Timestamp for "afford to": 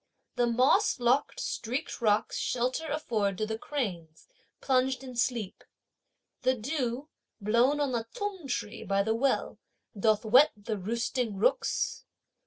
2.89-3.45